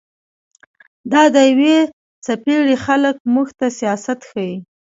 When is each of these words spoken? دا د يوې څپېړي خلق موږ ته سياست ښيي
دا 1.11 1.23
د 1.35 1.37
يوې 1.49 1.77
څپېړي 2.25 2.75
خلق 2.85 3.15
موږ 3.33 3.47
ته 3.59 3.67
سياست 3.79 4.19
ښيي 4.29 4.53